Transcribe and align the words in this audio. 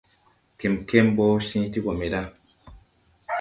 Kɛmkɛm 0.59 1.07
ɓɔ 1.15 1.25
cẽẽ 1.47 1.69
ti 1.71 1.79
gɔ 1.83 1.91
me 1.99 2.05
ɗa. 2.13 2.21